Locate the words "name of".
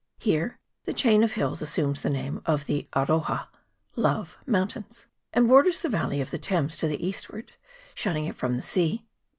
2.09-2.65